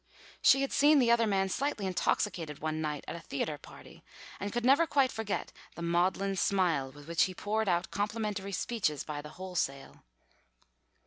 [0.41, 4.03] She had seen the other man slightly intoxicated one night at a theatre party,
[4.39, 9.03] and could never quite forget the maudlin smile with which he poured out complimentary speeches
[9.03, 10.03] by the wholesale.